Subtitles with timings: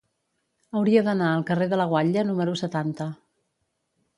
[0.79, 3.11] Hauria d'anar al carrer de la Guatlla número setanta.